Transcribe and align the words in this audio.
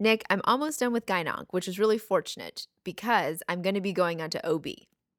Nick, 0.00 0.24
I'm 0.28 0.40
almost 0.44 0.80
done 0.80 0.92
with 0.92 1.06
Gynonc, 1.06 1.46
which 1.50 1.68
is 1.68 1.78
really 1.78 1.98
fortunate 1.98 2.66
because 2.82 3.42
I'm 3.48 3.62
going 3.62 3.76
to 3.76 3.80
be 3.80 3.92
going 3.92 4.20
on 4.20 4.30
to 4.30 4.48
OB. 4.48 4.66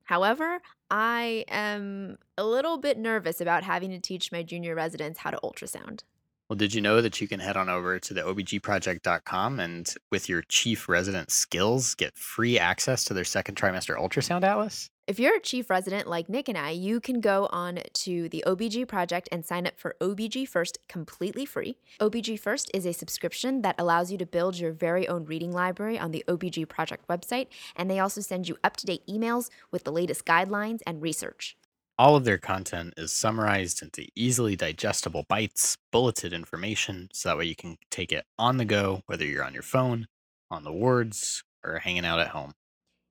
However, 0.03 0.59
I 0.91 1.45
am 1.47 2.17
a 2.37 2.45
little 2.45 2.77
bit 2.77 2.97
nervous 2.97 3.41
about 3.41 3.63
having 3.63 3.89
to 3.91 3.99
teach 3.99 4.31
my 4.31 4.43
junior 4.43 4.75
residents 4.75 5.19
how 5.19 5.31
to 5.31 5.39
ultrasound. 5.43 6.01
Well, 6.49 6.57
did 6.57 6.75
you 6.75 6.81
know 6.81 7.01
that 7.01 7.19
you 7.19 7.27
can 7.27 7.39
head 7.39 7.57
on 7.57 7.69
over 7.69 7.99
to 7.99 8.13
the 8.13 8.21
obgproject.com 8.21 9.59
and 9.59 9.91
with 10.11 10.29
your 10.29 10.43
chief 10.43 10.87
resident 10.87 11.31
skills 11.31 11.95
get 11.95 12.15
free 12.15 12.59
access 12.59 13.03
to 13.05 13.15
their 13.15 13.23
second 13.23 13.55
trimester 13.55 13.97
ultrasound 13.97 14.43
atlas? 14.43 14.91
If 15.07 15.19
you're 15.19 15.35
a 15.35 15.39
chief 15.39 15.69
resident 15.69 16.07
like 16.07 16.29
Nick 16.29 16.49
and 16.49 16.57
I, 16.57 16.71
you 16.71 16.99
can 16.99 17.21
go 17.21 17.47
on 17.51 17.77
to 17.93 18.27
the 18.29 18.43
OBG 18.47 18.87
project 18.87 19.29
and 19.31 19.45
sign 19.45 19.67
up 19.67 19.77
for 19.77 19.95
OBG 20.01 20.47
First 20.47 20.79
completely 20.87 21.45
free. 21.45 21.77
OBG 21.99 22.39
First 22.39 22.71
is 22.73 22.87
a 22.87 22.91
subscription 22.91 23.61
that 23.61 23.75
allows 23.77 24.11
you 24.11 24.17
to 24.17 24.25
build 24.25 24.57
your 24.57 24.71
very 24.71 25.07
own 25.07 25.25
reading 25.25 25.51
library 25.51 25.99
on 25.99 26.09
the 26.09 26.23
OBG 26.27 26.67
project 26.67 27.07
website, 27.07 27.49
and 27.75 27.87
they 27.87 27.99
also 27.99 28.19
send 28.19 28.49
you 28.49 28.57
up 28.63 28.77
to 28.77 28.87
date 28.87 29.05
emails 29.07 29.51
with 29.69 29.83
the 29.83 29.91
latest 29.91 30.25
guidelines 30.25 30.79
and 30.87 31.03
research. 31.03 31.55
All 31.99 32.15
of 32.15 32.25
their 32.25 32.39
content 32.39 32.95
is 32.97 33.13
summarized 33.13 33.83
into 33.83 34.07
easily 34.15 34.55
digestible 34.55 35.23
bites, 35.29 35.77
bulleted 35.91 36.33
information, 36.33 37.09
so 37.13 37.29
that 37.29 37.37
way 37.37 37.45
you 37.45 37.55
can 37.55 37.77
take 37.91 38.11
it 38.11 38.25
on 38.39 38.57
the 38.57 38.65
go, 38.65 39.03
whether 39.05 39.23
you're 39.23 39.45
on 39.45 39.53
your 39.53 39.61
phone, 39.61 40.07
on 40.49 40.63
the 40.63 40.73
wards, 40.73 41.43
or 41.63 41.77
hanging 41.77 42.05
out 42.05 42.19
at 42.19 42.29
home. 42.29 42.53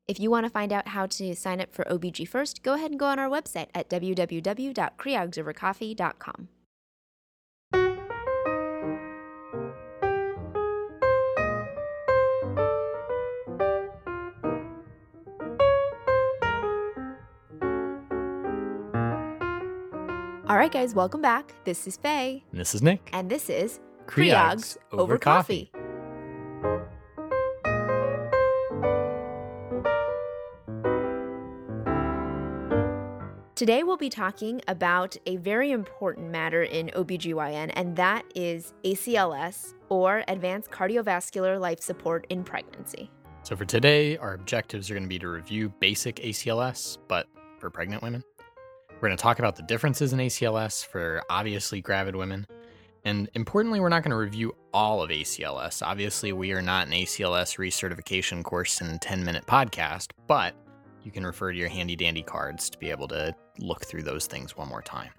If 0.07 0.21
you 0.21 0.31
want 0.31 0.45
to 0.45 0.51
find 0.51 0.71
out 0.71 0.89
how 0.89 1.07
to 1.07 1.35
sign 1.35 1.63
up 1.63 1.73
for 1.73 1.83
OBG 1.85 2.29
First, 2.29 2.63
go 2.63 2.75
ahead 2.75 2.91
and 2.91 3.01
go 3.01 3.07
on 3.07 3.19
our 3.19 3.29
website 3.29 3.69
at 3.75 3.89
www.creogsovercoffee.com. 3.89 6.49
All 20.47 20.59
right, 20.59 20.71
guys, 20.71 20.95
welcome 20.95 21.23
back. 21.23 21.55
This 21.65 21.87
is 21.87 21.97
Faye. 21.97 22.45
And 22.53 22.61
this 22.61 22.75
is 22.75 22.83
Nick. 22.83 23.09
And 23.15 23.31
this 23.31 23.49
is 23.49 23.81
Creogs 24.07 24.77
Over 24.93 25.17
Coffee. 25.17 25.71
Today, 33.65 33.83
we'll 33.83 33.97
be 33.97 34.11
talking 34.11 34.61
about 34.69 35.17
a 35.25 35.37
very 35.37 35.71
important 35.71 36.31
matter 36.31 36.65
in 36.65 36.89
OBGYN, 36.89 37.73
and 37.75 37.97
that 37.97 38.23
is 38.35 38.75
ACLS, 38.85 39.73
or 39.89 40.23
Advanced 40.29 40.71
Cardiovascular 40.71 41.59
Life 41.59 41.81
Support 41.81 42.27
in 42.29 42.45
Pregnancy. 42.45 43.11
So, 43.43 43.57
for 43.57 43.65
today, 43.65 44.19
our 44.19 44.35
objectives 44.35 44.91
are 44.91 44.93
going 44.93 45.05
to 45.05 45.09
be 45.09 45.19
to 45.19 45.29
review 45.29 45.73
basic 45.81 46.17
ACLS, 46.17 46.99
but 47.09 47.27
for 47.59 47.71
pregnant 47.71 48.03
women. 48.03 48.23
We're 48.91 49.09
going 49.09 49.17
to 49.17 49.23
talk 49.23 49.39
about 49.39 49.57
the 49.57 49.63
differences 49.63 50.13
in 50.13 50.19
ACLS 50.19 50.85
for 50.85 51.23
obviously 51.31 51.81
gravid 51.81 52.17
women. 52.17 52.47
And 53.07 53.31
importantly, 53.33 53.81
we're 53.81 53.89
not 53.89 54.03
going 54.03 54.11
to 54.11 54.19
review 54.19 54.55
all 54.75 55.03
of 55.03 55.09
ACLS. 55.09 55.81
Obviously, 55.83 56.35
we 56.35 56.53
are 56.53 56.61
not 56.61 56.87
an 56.87 56.93
ACLS 56.93 57.57
recertification 57.57 58.45
course 58.45 58.83
and 58.83 59.01
10 59.01 59.25
minute 59.25 59.47
podcast, 59.47 60.11
but 60.27 60.55
you 61.05 61.11
can 61.11 61.25
refer 61.25 61.53
to 61.53 61.59
your 61.59 61.69
handy 61.69 61.95
dandy 61.95 62.23
cards 62.23 62.69
to 62.71 62.79
be 62.79 62.91
able 62.91 63.09
to 63.09 63.35
look 63.59 63.85
through 63.85 64.03
those 64.03 64.27
things 64.27 64.57
one 64.57 64.69
more 64.69 64.83
time. 64.83 65.11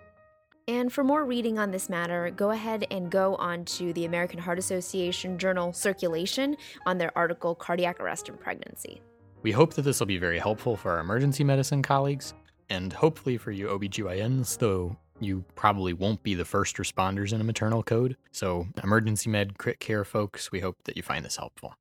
And 0.68 0.92
for 0.92 1.04
more 1.04 1.26
reading 1.26 1.60
on 1.60 1.70
this 1.70 1.90
matter, 1.90 2.32
go 2.36 2.50
ahead 2.50 2.88
and 2.90 3.12
go 3.12 3.36
on 3.36 3.66
to 3.66 3.94
the 3.94 4.06
American 4.06 4.40
Heart 4.40 4.58
Association 4.58 5.38
journal 5.38 5.72
Circulation 5.74 6.58
on 6.88 6.98
their 6.98 7.16
article 7.16 7.54
Cardiac 7.54 8.00
Arrest 8.00 8.30
in 8.30 8.38
Pregnancy. 8.38 9.02
We 9.44 9.52
hope 9.52 9.76
that 9.76 9.84
this 9.84 10.00
will 10.00 10.08
be 10.08 10.18
very 10.18 10.40
helpful 10.40 10.76
for 10.76 10.94
our 10.94 11.00
emergency 11.00 11.44
medicine 11.44 11.84
colleagues 11.84 12.34
and 12.70 12.92
hopefully 12.92 13.38
for 13.38 13.52
you 13.52 13.68
OBGYNs, 13.68 14.58
though 14.58 14.98
you 15.20 15.46
probably 15.54 15.94
won't 15.94 16.24
be 16.24 16.34
the 16.34 16.46
first 16.46 16.78
responders 16.78 17.32
in 17.32 17.42
a 17.42 17.44
maternal 17.44 17.84
code. 17.84 18.18
So, 18.32 18.68
emergency 18.84 19.30
med 19.30 19.60
crit 19.60 19.80
care 19.80 20.04
folks, 20.04 20.52
we 20.52 20.60
hope 20.60 20.78
that 20.86 20.98
you 20.98 21.04
find 21.04 21.24
this 21.24 21.38
helpful. 21.38 21.76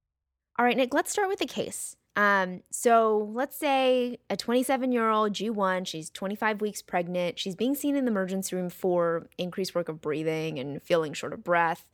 All 0.58 0.64
right, 0.64 0.76
Nick, 0.76 0.94
let's 0.94 1.10
start 1.10 1.28
with 1.28 1.38
the 1.38 1.46
case. 1.46 1.96
Um, 2.16 2.62
so 2.70 3.30
let's 3.32 3.56
say 3.56 4.18
a 4.30 4.36
27 4.36 4.92
year 4.92 5.08
old 5.10 5.32
G1, 5.32 5.86
she's 5.86 6.10
25 6.10 6.60
weeks 6.60 6.80
pregnant. 6.80 7.38
She's 7.38 7.56
being 7.56 7.74
seen 7.74 7.96
in 7.96 8.04
the 8.04 8.10
emergency 8.10 8.54
room 8.54 8.70
for 8.70 9.28
increased 9.36 9.74
work 9.74 9.88
of 9.88 10.00
breathing 10.00 10.58
and 10.58 10.80
feeling 10.82 11.12
short 11.12 11.32
of 11.32 11.42
breath. 11.42 11.86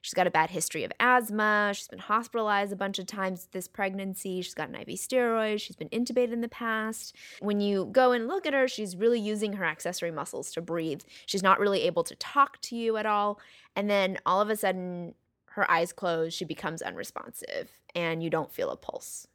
She's 0.00 0.14
got 0.14 0.26
a 0.26 0.30
bad 0.30 0.50
history 0.50 0.84
of 0.84 0.92
asthma. 1.00 1.72
She's 1.74 1.88
been 1.88 1.98
hospitalized 1.98 2.72
a 2.72 2.76
bunch 2.76 2.98
of 2.98 3.06
times 3.06 3.48
this 3.52 3.68
pregnancy. 3.68 4.42
She's 4.42 4.54
got 4.54 4.68
an 4.68 4.76
IV 4.76 4.88
steroid. 4.88 5.60
She's 5.60 5.76
been 5.76 5.88
intubated 5.88 6.32
in 6.32 6.40
the 6.40 6.48
past. 6.48 7.14
When 7.40 7.60
you 7.60 7.86
go 7.92 8.12
and 8.12 8.28
look 8.28 8.46
at 8.46 8.54
her, 8.54 8.68
she's 8.68 8.96
really 8.96 9.20
using 9.20 9.54
her 9.54 9.64
accessory 9.64 10.10
muscles 10.10 10.52
to 10.52 10.62
breathe. 10.62 11.02
She's 11.26 11.42
not 11.42 11.58
really 11.58 11.82
able 11.82 12.04
to 12.04 12.14
talk 12.16 12.60
to 12.62 12.76
you 12.76 12.96
at 12.96 13.06
all. 13.06 13.40
And 13.74 13.90
then 13.90 14.18
all 14.24 14.40
of 14.40 14.50
a 14.50 14.56
sudden, 14.56 15.14
her 15.50 15.68
eyes 15.70 15.92
close, 15.92 16.32
she 16.32 16.44
becomes 16.44 16.82
unresponsive, 16.82 17.70
and 17.94 18.22
you 18.22 18.30
don't 18.30 18.52
feel 18.52 18.70
a 18.70 18.76
pulse. 18.76 19.26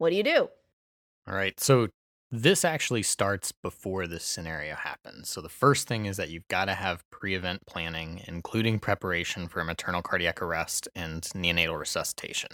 What 0.00 0.08
do 0.08 0.16
you 0.16 0.22
do? 0.22 0.48
All 1.28 1.34
right. 1.34 1.60
So 1.60 1.88
this 2.30 2.64
actually 2.64 3.02
starts 3.02 3.52
before 3.52 4.06
this 4.06 4.24
scenario 4.24 4.74
happens. 4.74 5.28
So 5.28 5.42
the 5.42 5.50
first 5.50 5.86
thing 5.86 6.06
is 6.06 6.16
that 6.16 6.30
you've 6.30 6.48
got 6.48 6.64
to 6.64 6.74
have 6.74 7.04
pre-event 7.10 7.66
planning, 7.66 8.22
including 8.26 8.78
preparation 8.78 9.46
for 9.46 9.60
a 9.60 9.64
maternal 9.66 10.00
cardiac 10.00 10.40
arrest 10.40 10.88
and 10.94 11.20
neonatal 11.34 11.78
resuscitation. 11.78 12.48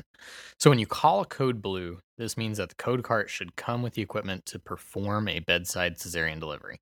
So 0.59 0.71
when 0.71 0.81
you 0.81 0.89
call 0.89 1.21
a 1.21 1.25
code 1.25 1.63
blue, 1.63 2.01
this 2.19 2.37
means 2.37 2.59
that 2.59 2.71
the 2.71 2.75
code 2.75 3.05
cart 3.05 3.31
should 3.31 3.55
come 3.55 3.81
with 3.81 3.95
the 3.95 4.03
equipment 4.03 4.45
to 4.47 4.59
perform 4.59 5.29
a 5.29 5.39
bedside 5.39 5.99
cesarean 5.99 6.41
delivery. 6.41 6.81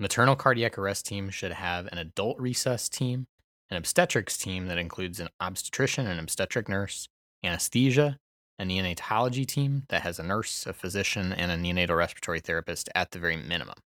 Maternal 0.00 0.34
cardiac 0.34 0.76
arrest 0.76 1.06
team 1.06 1.30
should 1.30 1.52
have 1.52 1.86
an 1.92 1.98
adult 1.98 2.38
resus 2.38 2.90
team, 2.90 3.28
an 3.70 3.76
obstetrics 3.76 4.36
team 4.36 4.66
that 4.66 4.78
includes 4.78 5.20
an 5.20 5.28
obstetrician 5.40 6.08
and 6.08 6.18
obstetric 6.18 6.68
nurse, 6.68 7.06
anesthesia, 7.44 8.18
a 8.62 8.64
neonatology 8.64 9.44
team 9.44 9.82
that 9.88 10.02
has 10.02 10.18
a 10.18 10.22
nurse, 10.22 10.66
a 10.66 10.72
physician, 10.72 11.32
and 11.32 11.50
a 11.50 11.56
neonatal 11.56 11.96
respiratory 11.96 12.40
therapist 12.40 12.88
at 12.94 13.10
the 13.10 13.18
very 13.18 13.36
minimum. 13.36 13.76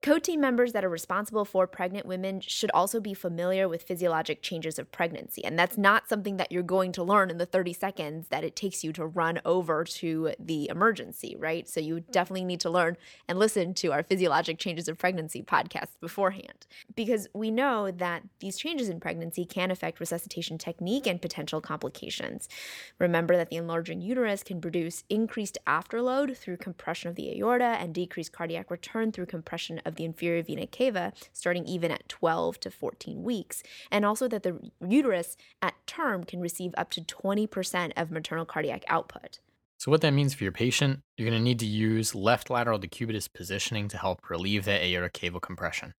Code 0.00 0.22
team 0.22 0.40
members 0.40 0.72
that 0.74 0.84
are 0.84 0.88
responsible 0.88 1.44
for 1.44 1.66
pregnant 1.66 2.06
women 2.06 2.40
should 2.40 2.70
also 2.70 3.00
be 3.00 3.14
familiar 3.14 3.68
with 3.68 3.82
physiologic 3.82 4.42
changes 4.42 4.78
of 4.78 4.92
pregnancy. 4.92 5.44
And 5.44 5.58
that's 5.58 5.76
not 5.76 6.08
something 6.08 6.36
that 6.36 6.52
you're 6.52 6.62
going 6.62 6.92
to 6.92 7.02
learn 7.02 7.30
in 7.30 7.38
the 7.38 7.46
30 7.46 7.72
seconds 7.72 8.28
that 8.28 8.44
it 8.44 8.54
takes 8.54 8.84
you 8.84 8.92
to 8.92 9.04
run 9.04 9.40
over 9.44 9.82
to 9.82 10.34
the 10.38 10.68
emergency, 10.68 11.34
right? 11.36 11.68
So 11.68 11.80
you 11.80 11.98
definitely 11.98 12.44
need 12.44 12.60
to 12.60 12.70
learn 12.70 12.96
and 13.26 13.40
listen 13.40 13.74
to 13.74 13.90
our 13.90 14.04
physiologic 14.04 14.60
changes 14.60 14.86
of 14.86 14.98
pregnancy 14.98 15.42
podcast 15.42 15.98
beforehand. 16.00 16.68
Because 16.94 17.26
we 17.34 17.50
know 17.50 17.90
that 17.90 18.22
these 18.38 18.56
changes 18.56 18.88
in 18.88 19.00
pregnancy 19.00 19.44
can 19.44 19.72
affect 19.72 19.98
resuscitation 19.98 20.58
technique 20.58 21.08
and 21.08 21.20
potential 21.20 21.60
complications. 21.60 22.48
Remember 23.00 23.36
that 23.36 23.50
the 23.50 23.56
enlarging 23.56 24.00
uterus 24.00 24.44
can 24.44 24.60
produce 24.60 25.02
increased 25.10 25.58
afterload 25.66 26.36
through 26.36 26.58
compression 26.58 27.08
of 27.08 27.16
the 27.16 27.36
aorta 27.36 27.64
and 27.64 27.92
decreased 27.92 28.32
cardiac 28.32 28.70
return 28.70 29.10
through 29.10 29.26
compression 29.26 29.80
of 29.88 29.96
the 29.96 30.04
inferior 30.04 30.42
vena 30.42 30.66
cava 30.66 31.12
starting 31.32 31.64
even 31.64 31.90
at 31.90 32.08
12 32.08 32.60
to 32.60 32.70
14 32.70 33.24
weeks, 33.24 33.62
and 33.90 34.04
also 34.04 34.28
that 34.28 34.44
the 34.44 34.60
uterus 34.86 35.36
at 35.60 35.74
term 35.86 36.22
can 36.22 36.40
receive 36.40 36.74
up 36.76 36.90
to 36.90 37.00
20% 37.02 37.92
of 37.96 38.10
maternal 38.12 38.44
cardiac 38.44 38.84
output. 38.86 39.40
So, 39.78 39.92
what 39.92 40.00
that 40.00 40.12
means 40.12 40.34
for 40.34 40.42
your 40.42 40.52
patient, 40.52 41.00
you're 41.16 41.28
going 41.28 41.38
to 41.38 41.44
need 41.44 41.60
to 41.60 41.66
use 41.66 42.14
left 42.14 42.50
lateral 42.50 42.80
decubitus 42.80 43.32
positioning 43.32 43.86
to 43.88 43.96
help 43.96 44.28
relieve 44.28 44.64
that 44.64 44.82
aortocaval 44.82 45.40
compression. 45.40 45.94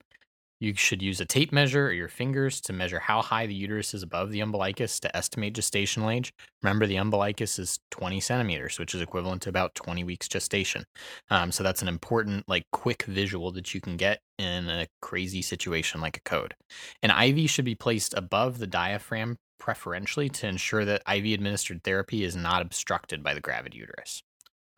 You 0.62 0.74
should 0.76 1.02
use 1.02 1.22
a 1.22 1.26
tape 1.26 1.54
measure 1.54 1.88
or 1.88 1.94
your 1.94 2.10
fingers 2.10 2.60
to 2.62 2.74
measure 2.74 3.00
how 3.00 3.22
high 3.22 3.46
the 3.46 3.54
uterus 3.54 3.94
is 3.94 4.04
above 4.04 4.30
the 4.30 4.42
umbilicus 4.42 5.00
to 5.00 5.16
estimate 5.16 5.54
gestational 5.54 6.14
age. 6.14 6.34
Remember, 6.62 6.86
the 6.86 6.98
umbilicus 6.98 7.58
is 7.60 7.80
20 7.92 8.20
centimeters, 8.20 8.78
which 8.78 8.94
is 8.94 9.02
equivalent 9.02 9.42
to 9.44 9.50
about 9.50 9.74
20 9.76 10.04
weeks 10.04 10.28
gestation. 10.28 10.84
Um, 11.30 11.54
so 11.54 11.64
that's 11.64 11.82
an 11.82 11.88
important, 11.88 12.44
like, 12.50 12.64
quick 12.74 13.04
visual 13.04 13.52
that 13.54 13.74
you 13.74 13.80
can 13.80 13.96
get 13.96 14.20
in 14.38 14.70
a 14.70 14.88
crazy 15.02 15.42
situation 15.42 16.02
like 16.02 16.18
a 16.18 16.22
code. 16.22 16.56
An 17.02 17.12
IV 17.12 17.50
should 17.50 17.66
be 17.66 17.76
placed 17.76 18.14
above 18.14 18.58
the 18.58 18.68
diaphragm, 18.68 19.38
preferentially 19.60 20.28
to 20.30 20.48
ensure 20.48 20.84
that 20.84 21.04
IV 21.08 21.26
administered 21.34 21.84
therapy 21.86 22.26
is 22.26 22.36
not 22.36 22.62
obstructed 22.62 23.24
by 23.24 23.34
the 23.34 23.42
gravid 23.42 23.74
uterus. 23.74 24.24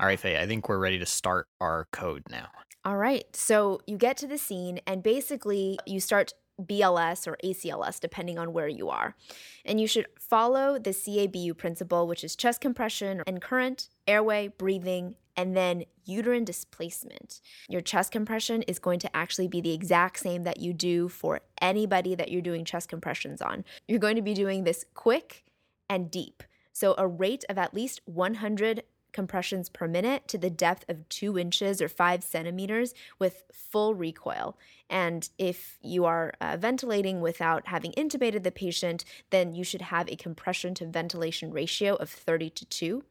All 0.01 0.07
right, 0.07 0.19
Faye, 0.19 0.39
I 0.39 0.48
think 0.48 0.68
we're 0.68 0.80
ready 0.80 0.98
to 0.98 1.06
start 1.06 1.48
our 1.59 1.88
code 1.92 2.24
now. 2.31 2.48
All 2.83 2.98
right. 2.98 3.24
So 3.36 3.81
you 3.86 3.98
get 3.98 4.18
to 4.18 4.27
the 4.27 4.39
scene, 4.39 4.80
and 4.88 5.03
basically, 5.03 5.77
you 5.86 6.00
start 6.00 6.33
BLS 6.59 7.27
or 7.27 7.38
ACLS, 7.44 8.00
depending 8.00 8.39
on 8.39 8.51
where 8.51 8.68
you 8.68 8.89
are. 8.89 9.15
And 9.63 9.80
you 9.80 9.86
should 9.86 10.07
follow 10.19 10.80
the 10.80 10.89
CABU 10.89 11.56
principle, 11.56 12.07
which 12.07 12.24
is 12.24 12.36
chest 12.36 12.62
compression 12.62 13.21
and 13.27 13.44
current, 13.44 13.89
airway, 14.07 14.48
breathing, 14.48 15.18
and 15.38 15.56
then 15.56 15.83
uterine 16.03 16.45
displacement. 16.45 17.39
Your 17.69 17.81
chest 17.81 18.12
compression 18.12 18.63
is 18.63 18.80
going 18.80 19.00
to 19.01 19.15
actually 19.15 19.50
be 19.50 19.62
the 19.62 19.74
exact 19.74 20.19
same 20.19 20.42
that 20.45 20.59
you 20.59 20.74
do 20.74 21.09
for 21.09 21.42
anybody 21.62 22.15
that 22.15 22.31
you're 22.31 22.42
doing 22.42 22.65
chest 22.65 22.89
compressions 22.89 23.39
on. 23.39 23.63
You're 23.88 24.00
going 24.00 24.15
to 24.15 24.24
be 24.24 24.33
doing 24.33 24.63
this 24.63 24.83
quick 24.95 25.44
and 25.88 26.09
deep. 26.09 26.42
So, 26.74 26.95
a 26.98 27.06
rate 27.06 27.44
of 27.50 27.57
at 27.57 27.74
least 27.74 28.01
100 28.06 28.83
compressions 29.12 29.69
per 29.69 29.88
minute 29.88 30.28
to 30.28 30.38
the 30.38 30.50
depth 30.50 30.86
of 30.90 31.08
two 31.10 31.38
inches 31.38 31.81
or 31.81 31.90
five 31.90 32.24
centimeters 32.24 32.94
with 33.19 33.44
full 33.52 33.94
recoil. 33.94 34.58
And 34.90 35.30
if 35.38 35.80
you 35.81 36.06
are 36.06 36.34
uh, 36.42 36.58
ventilating 36.60 37.22
without 37.22 37.68
having 37.68 37.92
intubated 37.94 38.44
the 38.44 38.52
patient, 38.52 39.06
then 39.30 39.54
you 39.54 39.63
should 39.63 39.84
have 39.84 40.10
a 40.10 40.16
compression 40.16 40.74
to 40.75 40.86
ventilation 40.86 41.52
ratio 41.52 41.96
of 41.96 42.10
30 42.10 42.50
to 42.52 42.66
2. 42.66 43.04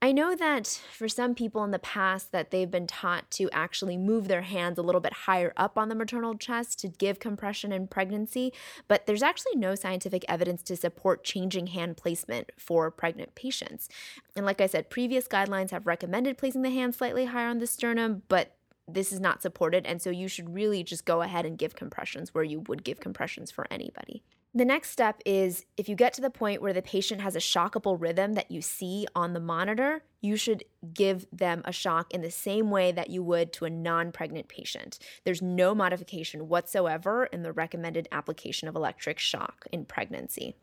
I 0.00 0.10
know 0.10 0.34
that 0.34 0.66
for 0.66 1.08
some 1.08 1.34
people 1.34 1.62
in 1.62 1.70
the 1.70 1.78
past 1.78 2.32
that 2.32 2.50
they've 2.50 2.70
been 2.70 2.88
taught 2.88 3.30
to 3.32 3.48
actually 3.52 3.96
move 3.96 4.26
their 4.26 4.42
hands 4.42 4.78
a 4.78 4.82
little 4.82 5.00
bit 5.00 5.12
higher 5.12 5.52
up 5.56 5.78
on 5.78 5.88
the 5.88 5.94
maternal 5.94 6.36
chest 6.36 6.80
to 6.80 6.88
give 6.88 7.20
compression 7.20 7.70
in 7.70 7.86
pregnancy, 7.86 8.52
but 8.88 9.06
there's 9.06 9.22
actually 9.22 9.54
no 9.54 9.74
scientific 9.74 10.24
evidence 10.28 10.62
to 10.64 10.76
support 10.76 11.22
changing 11.22 11.68
hand 11.68 11.96
placement 11.96 12.50
for 12.58 12.90
pregnant 12.90 13.34
patients. 13.34 13.88
And 14.34 14.44
like 14.44 14.60
I 14.60 14.66
said, 14.66 14.90
previous 14.90 15.28
guidelines 15.28 15.70
have 15.70 15.86
recommended 15.86 16.36
placing 16.36 16.62
the 16.62 16.70
hand 16.70 16.94
slightly 16.94 17.26
higher 17.26 17.48
on 17.48 17.58
the 17.58 17.66
sternum, 17.66 18.22
but 18.28 18.56
this 18.88 19.12
is 19.12 19.20
not 19.20 19.40
supported 19.40 19.86
and 19.86 20.02
so 20.02 20.10
you 20.10 20.26
should 20.26 20.52
really 20.52 20.82
just 20.82 21.04
go 21.04 21.22
ahead 21.22 21.46
and 21.46 21.56
give 21.56 21.76
compressions 21.76 22.34
where 22.34 22.44
you 22.44 22.60
would 22.60 22.82
give 22.82 22.98
compressions 22.98 23.50
for 23.50 23.66
anybody. 23.70 24.24
The 24.54 24.66
next 24.66 24.90
step 24.90 25.22
is 25.24 25.64
if 25.78 25.88
you 25.88 25.96
get 25.96 26.12
to 26.14 26.20
the 26.20 26.28
point 26.28 26.60
where 26.60 26.74
the 26.74 26.82
patient 26.82 27.22
has 27.22 27.34
a 27.34 27.38
shockable 27.38 27.98
rhythm 27.98 28.34
that 28.34 28.50
you 28.50 28.60
see 28.60 29.06
on 29.14 29.32
the 29.32 29.40
monitor, 29.40 30.04
you 30.20 30.36
should 30.36 30.64
give 30.92 31.26
them 31.32 31.62
a 31.64 31.72
shock 31.72 32.12
in 32.12 32.20
the 32.20 32.30
same 32.30 32.70
way 32.70 32.92
that 32.92 33.08
you 33.08 33.22
would 33.22 33.54
to 33.54 33.64
a 33.64 33.70
non 33.70 34.12
pregnant 34.12 34.48
patient. 34.48 34.98
There's 35.24 35.40
no 35.40 35.74
modification 35.74 36.48
whatsoever 36.48 37.24
in 37.24 37.42
the 37.42 37.52
recommended 37.52 38.08
application 38.12 38.68
of 38.68 38.76
electric 38.76 39.18
shock 39.18 39.66
in 39.72 39.86
pregnancy. 39.86 40.56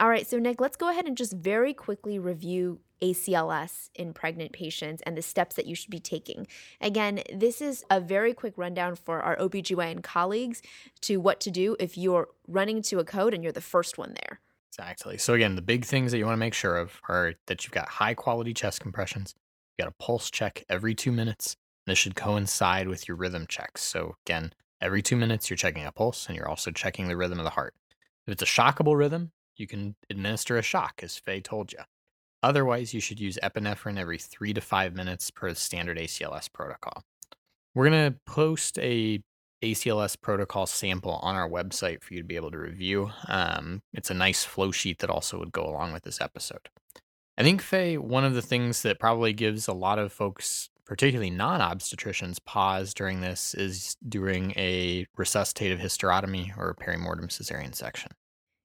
All 0.00 0.08
right, 0.08 0.26
so 0.26 0.38
Nick, 0.38 0.60
let's 0.60 0.76
go 0.76 0.90
ahead 0.90 1.06
and 1.06 1.16
just 1.16 1.32
very 1.34 1.72
quickly 1.72 2.18
review 2.18 2.80
ACLS 3.00 3.90
in 3.94 4.12
pregnant 4.12 4.52
patients 4.52 5.02
and 5.06 5.16
the 5.16 5.22
steps 5.22 5.54
that 5.54 5.66
you 5.66 5.76
should 5.76 5.90
be 5.90 6.00
taking. 6.00 6.48
Again, 6.80 7.22
this 7.32 7.60
is 7.60 7.84
a 7.90 8.00
very 8.00 8.34
quick 8.34 8.54
rundown 8.56 8.96
for 8.96 9.20
our 9.20 9.36
OBGYN 9.36 10.02
colleagues 10.02 10.62
to 11.02 11.18
what 11.18 11.38
to 11.40 11.50
do 11.50 11.76
if 11.78 11.96
you're 11.96 12.28
running 12.48 12.82
to 12.82 12.98
a 12.98 13.04
code 13.04 13.34
and 13.34 13.44
you're 13.44 13.52
the 13.52 13.60
first 13.60 13.96
one 13.96 14.14
there. 14.22 14.40
Exactly. 14.70 15.16
So, 15.16 15.34
again, 15.34 15.54
the 15.54 15.62
big 15.62 15.84
things 15.84 16.10
that 16.10 16.18
you 16.18 16.24
want 16.24 16.34
to 16.34 16.40
make 16.40 16.54
sure 16.54 16.76
of 16.76 17.00
are 17.08 17.34
that 17.46 17.64
you've 17.64 17.72
got 17.72 17.88
high 17.88 18.14
quality 18.14 18.52
chest 18.52 18.80
compressions, 18.80 19.34
you 19.78 19.84
got 19.84 19.92
a 19.92 20.02
pulse 20.02 20.28
check 20.28 20.64
every 20.68 20.96
two 20.96 21.12
minutes. 21.12 21.56
This 21.86 21.98
should 21.98 22.16
coincide 22.16 22.88
with 22.88 23.06
your 23.06 23.16
rhythm 23.16 23.46
checks. 23.48 23.82
So, 23.82 24.16
again, 24.26 24.52
every 24.80 25.02
two 25.02 25.14
minutes, 25.14 25.48
you're 25.48 25.56
checking 25.56 25.84
a 25.84 25.92
pulse 25.92 26.26
and 26.26 26.36
you're 26.36 26.48
also 26.48 26.72
checking 26.72 27.06
the 27.06 27.16
rhythm 27.16 27.38
of 27.38 27.44
the 27.44 27.50
heart. 27.50 27.74
If 28.26 28.32
it's 28.32 28.42
a 28.42 28.46
shockable 28.46 28.96
rhythm, 28.96 29.30
you 29.56 29.66
can 29.66 29.94
administer 30.10 30.56
a 30.56 30.62
shock, 30.62 31.00
as 31.02 31.16
Faye 31.16 31.40
told 31.40 31.72
you. 31.72 31.78
Otherwise, 32.42 32.92
you 32.92 33.00
should 33.00 33.20
use 33.20 33.38
epinephrine 33.42 33.98
every 33.98 34.18
three 34.18 34.52
to 34.52 34.60
five 34.60 34.94
minutes 34.94 35.30
per 35.30 35.54
standard 35.54 35.96
ACLS 35.96 36.52
protocol. 36.52 37.02
We're 37.74 37.88
going 37.88 38.12
to 38.12 38.18
post 38.26 38.78
a 38.78 39.22
ACLS 39.62 40.20
protocol 40.20 40.66
sample 40.66 41.18
on 41.22 41.36
our 41.36 41.48
website 41.48 42.02
for 42.02 42.14
you 42.14 42.20
to 42.20 42.26
be 42.26 42.36
able 42.36 42.50
to 42.50 42.58
review. 42.58 43.10
Um, 43.28 43.82
it's 43.92 44.10
a 44.10 44.14
nice 44.14 44.44
flow 44.44 44.70
sheet 44.70 44.98
that 44.98 45.10
also 45.10 45.38
would 45.38 45.52
go 45.52 45.64
along 45.64 45.92
with 45.92 46.02
this 46.02 46.20
episode. 46.20 46.68
I 47.36 47.42
think, 47.42 47.62
Faye, 47.62 47.96
one 47.96 48.24
of 48.24 48.34
the 48.34 48.42
things 48.42 48.82
that 48.82 49.00
probably 49.00 49.32
gives 49.32 49.66
a 49.66 49.72
lot 49.72 49.98
of 49.98 50.12
folks, 50.12 50.68
particularly 50.84 51.30
non 51.30 51.60
obstetricians, 51.60 52.36
pause 52.44 52.94
during 52.94 53.22
this 53.22 53.54
is 53.54 53.96
during 54.06 54.52
a 54.52 55.06
resuscitative 55.18 55.80
hysterotomy 55.80 56.56
or 56.56 56.74
perimortem 56.74 57.28
cesarean 57.28 57.74
section. 57.74 58.12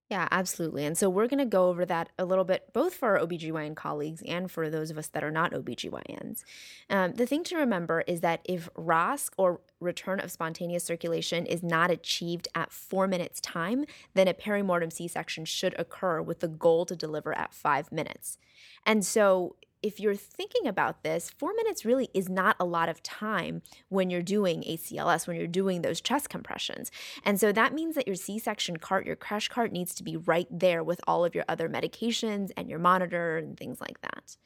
Yeah, 0.10 0.28
absolutely. 0.32 0.86
And 0.86 0.98
so 0.98 1.08
we're 1.08 1.28
going 1.28 1.38
to 1.38 1.46
go 1.46 1.70
over 1.70 1.86
that 1.86 2.10
a 2.18 2.26
little 2.26 2.44
bit, 2.44 2.74
both 2.74 2.96
for 2.96 3.16
our 3.16 3.24
OBGYN 3.24 3.76
colleagues 3.76 4.24
and 4.26 4.50
for 4.50 4.68
those 4.68 4.90
of 4.90 4.98
us 4.98 5.08
that 5.10 5.24
are 5.24 5.30
not 5.30 5.52
OBGYNs. 5.52 6.44
Um, 6.90 7.14
the 7.14 7.28
thing 7.28 7.44
to 7.44 7.56
remember 7.56 8.04
is 8.08 8.22
that 8.22 8.42
if 8.44 8.74
ROSC 8.74 9.30
or 9.38 9.62
return 9.80 10.20
of 10.20 10.32
spontaneous 10.32 10.84
circulation 10.84 11.46
is 11.46 11.62
not 11.62 11.92
achieved 11.92 12.48
at 12.56 12.72
four 12.72 13.08
minutes' 13.08 13.40
time, 13.40 13.86
then 14.16 14.28
a 14.28 14.34
perimortem 14.34 14.92
C 14.92 15.08
section 15.08 15.46
should 15.46 15.76
occur 15.78 16.24
with 16.24 16.40
the 16.40 16.48
goal 16.48 16.88
to 16.88 16.96
deliver 16.96 17.38
at 17.38 17.54
five 17.54 17.92
minutes. 17.92 18.40
And 18.88 19.06
so 19.06 19.58
if 19.82 20.00
you're 20.00 20.16
thinking 20.16 20.68
about 20.68 21.04
this, 21.04 21.30
four 21.30 21.54
minutes 21.54 21.86
really 21.86 22.10
is 22.14 22.28
not 22.28 22.56
a 22.60 22.66
lot 22.66 22.90
of 22.90 23.02
time 23.02 23.62
when 23.88 24.10
you're 24.10 24.22
doing 24.22 24.62
ACLS, 24.64 25.28
when 25.28 25.38
you're 25.38 25.48
doing 25.48 25.82
those 25.82 26.02
chest 26.02 26.30
compressions. 26.30 26.92
And 27.24 27.40
so 27.40 27.52
that 27.52 27.74
means 27.74 27.96
that 27.96 28.08
your 28.08 28.16
C 28.16 28.40
section 28.40 28.78
cart, 28.78 29.06
your 29.06 29.16
crash 29.16 29.48
cart 29.48 29.72
needs 29.72 29.96
to 29.96 30.04
be 30.04 30.18
right 30.18 30.48
there 30.52 30.84
with 30.84 31.00
all 31.08 31.24
of 31.24 31.34
your 31.34 31.46
other 31.48 31.70
medications 31.70 32.52
and 32.58 32.70
your 32.70 32.80
monitor 32.80 33.38
and 33.38 33.58
things 33.58 33.80
like 33.80 34.02
that. 34.02 34.38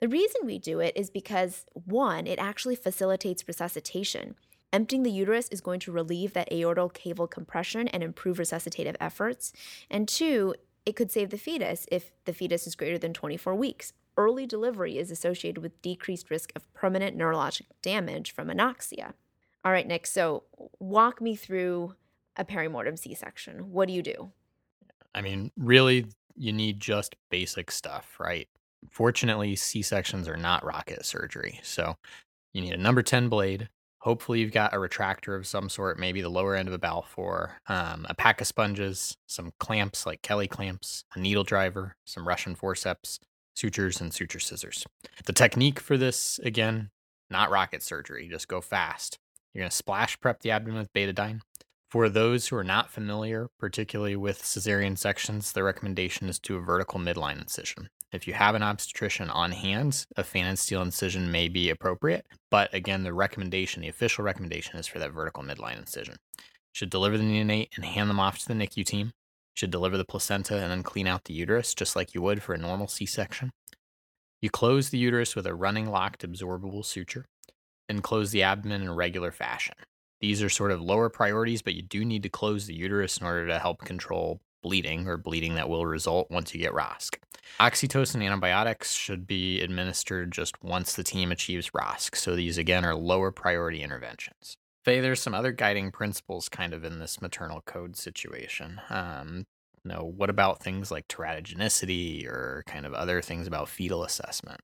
The 0.00 0.08
reason 0.08 0.42
we 0.44 0.58
do 0.58 0.80
it 0.80 0.94
is 0.96 1.10
because 1.10 1.66
one, 1.74 2.26
it 2.26 2.38
actually 2.38 2.76
facilitates 2.76 3.46
resuscitation. 3.46 4.34
Emptying 4.72 5.02
the 5.02 5.10
uterus 5.10 5.48
is 5.48 5.60
going 5.60 5.80
to 5.80 5.92
relieve 5.92 6.32
that 6.32 6.50
aortal 6.50 6.92
caval 6.92 7.30
compression 7.30 7.88
and 7.88 8.02
improve 8.02 8.38
resuscitative 8.38 8.96
efforts. 9.00 9.52
And 9.90 10.08
two, 10.08 10.54
it 10.86 10.96
could 10.96 11.12
save 11.12 11.30
the 11.30 11.38
fetus 11.38 11.86
if 11.92 12.10
the 12.24 12.32
fetus 12.32 12.66
is 12.66 12.74
greater 12.74 12.98
than 12.98 13.12
24 13.12 13.54
weeks 13.54 13.92
early 14.16 14.46
delivery 14.46 14.98
is 14.98 15.10
associated 15.10 15.62
with 15.62 15.80
decreased 15.82 16.30
risk 16.30 16.52
of 16.54 16.72
permanent 16.74 17.16
neurologic 17.16 17.66
damage 17.82 18.32
from 18.32 18.48
anoxia. 18.48 19.12
All 19.64 19.72
right, 19.72 19.86
Nick, 19.86 20.06
so 20.06 20.44
walk 20.78 21.20
me 21.20 21.36
through 21.36 21.94
a 22.36 22.44
perimortem 22.44 22.98
C 22.98 23.14
section. 23.14 23.72
What 23.72 23.88
do 23.88 23.94
you 23.94 24.02
do? 24.02 24.32
I 25.14 25.20
mean, 25.20 25.50
really, 25.56 26.06
you 26.36 26.52
need 26.52 26.80
just 26.80 27.14
basic 27.30 27.70
stuff, 27.70 28.16
right? 28.18 28.48
Fortunately, 28.90 29.54
C 29.54 29.82
sections 29.82 30.26
are 30.28 30.36
not 30.36 30.64
rocket 30.64 31.04
surgery. 31.04 31.60
So 31.62 31.96
you 32.52 32.62
need 32.62 32.72
a 32.72 32.78
number 32.78 33.02
10 33.02 33.28
blade. 33.28 33.68
Hopefully, 33.98 34.40
you've 34.40 34.52
got 34.52 34.74
a 34.74 34.78
retractor 34.78 35.36
of 35.36 35.46
some 35.46 35.68
sort, 35.68 35.96
maybe 35.96 36.20
the 36.20 36.28
lower 36.28 36.56
end 36.56 36.66
of 36.66 36.74
a 36.74 36.78
Balfour, 36.78 37.60
um, 37.68 38.04
a 38.08 38.14
pack 38.14 38.40
of 38.40 38.48
sponges, 38.48 39.16
some 39.28 39.52
clamps 39.60 40.06
like 40.06 40.22
Kelly 40.22 40.48
clamps, 40.48 41.04
a 41.14 41.20
needle 41.20 41.44
driver, 41.44 41.94
some 42.04 42.26
Russian 42.26 42.56
forceps, 42.56 43.20
sutures 43.54 44.00
and 44.00 44.12
suture 44.12 44.40
scissors. 44.40 44.84
The 45.24 45.32
technique 45.32 45.80
for 45.80 45.96
this, 45.96 46.40
again, 46.42 46.90
not 47.30 47.50
rocket 47.50 47.82
surgery, 47.82 48.28
just 48.28 48.48
go 48.48 48.60
fast. 48.60 49.18
You're 49.52 49.62
going 49.62 49.70
to 49.70 49.76
splash 49.76 50.18
prep 50.20 50.40
the 50.40 50.50
abdomen 50.50 50.78
with 50.78 50.92
betadine. 50.92 51.40
For 51.90 52.08
those 52.08 52.48
who 52.48 52.56
are 52.56 52.64
not 52.64 52.90
familiar, 52.90 53.50
particularly 53.58 54.16
with 54.16 54.42
cesarean 54.42 54.96
sections, 54.96 55.52
the 55.52 55.62
recommendation 55.62 56.28
is 56.28 56.38
to 56.40 56.56
a 56.56 56.60
vertical 56.60 56.98
midline 56.98 57.38
incision. 57.38 57.90
If 58.12 58.26
you 58.26 58.32
have 58.32 58.54
an 58.54 58.62
obstetrician 58.62 59.28
on 59.28 59.52
hand, 59.52 60.06
a 60.16 60.22
Pfannenstiel 60.22 60.82
incision 60.82 61.30
may 61.30 61.48
be 61.48 61.68
appropriate. 61.68 62.26
But 62.50 62.72
again, 62.72 63.02
the 63.02 63.12
recommendation, 63.12 63.82
the 63.82 63.88
official 63.88 64.24
recommendation 64.24 64.78
is 64.78 64.86
for 64.86 64.98
that 65.00 65.12
vertical 65.12 65.42
midline 65.42 65.78
incision. 65.78 66.16
You 66.38 66.44
should 66.72 66.90
deliver 66.90 67.18
the 67.18 67.24
neonate 67.24 67.68
and 67.76 67.84
hand 67.84 68.08
them 68.08 68.20
off 68.20 68.38
to 68.38 68.48
the 68.48 68.54
NICU 68.54 68.86
team 68.86 69.12
should 69.54 69.70
deliver 69.70 69.96
the 69.96 70.04
placenta 70.04 70.56
and 70.56 70.70
then 70.70 70.82
clean 70.82 71.06
out 71.06 71.24
the 71.24 71.34
uterus 71.34 71.74
just 71.74 71.96
like 71.96 72.14
you 72.14 72.22
would 72.22 72.42
for 72.42 72.54
a 72.54 72.58
normal 72.58 72.88
C 72.88 73.06
section. 73.06 73.52
You 74.40 74.50
close 74.50 74.90
the 74.90 74.98
uterus 74.98 75.36
with 75.36 75.46
a 75.46 75.54
running 75.54 75.90
locked 75.90 76.26
absorbable 76.26 76.84
suture 76.84 77.26
and 77.88 78.02
close 78.02 78.30
the 78.30 78.42
abdomen 78.42 78.82
in 78.82 78.88
a 78.88 78.94
regular 78.94 79.30
fashion. 79.30 79.74
These 80.20 80.42
are 80.42 80.48
sort 80.48 80.70
of 80.70 80.80
lower 80.80 81.08
priorities, 81.08 81.62
but 81.62 81.74
you 81.74 81.82
do 81.82 82.04
need 82.04 82.22
to 82.22 82.28
close 82.28 82.66
the 82.66 82.74
uterus 82.74 83.18
in 83.18 83.26
order 83.26 83.46
to 83.48 83.58
help 83.58 83.84
control 83.84 84.40
bleeding 84.62 85.08
or 85.08 85.16
bleeding 85.16 85.56
that 85.56 85.68
will 85.68 85.84
result 85.84 86.30
once 86.30 86.54
you 86.54 86.60
get 86.60 86.72
ROSC. 86.72 87.16
Oxytocin 87.60 88.24
antibiotics 88.24 88.92
should 88.92 89.26
be 89.26 89.60
administered 89.60 90.30
just 90.30 90.62
once 90.62 90.94
the 90.94 91.02
team 91.02 91.32
achieves 91.32 91.70
ROSC. 91.70 92.16
So 92.16 92.36
these 92.36 92.56
again 92.56 92.84
are 92.84 92.94
lower 92.94 93.32
priority 93.32 93.82
interventions. 93.82 94.56
Faye, 94.84 95.00
there's 95.00 95.22
some 95.22 95.34
other 95.34 95.52
guiding 95.52 95.92
principles 95.92 96.48
kind 96.48 96.74
of 96.74 96.84
in 96.84 96.98
this 96.98 97.20
maternal 97.22 97.60
code 97.62 97.96
situation. 97.96 98.80
Um, 98.90 99.46
you 99.84 99.88
know, 99.92 100.04
what 100.04 100.30
about 100.30 100.62
things 100.62 100.90
like 100.90 101.08
teratogenicity 101.08 102.26
or 102.26 102.64
kind 102.66 102.84
of 102.86 102.92
other 102.94 103.22
things 103.22 103.46
about 103.46 103.68
fetal 103.68 104.02
assessment? 104.04 104.60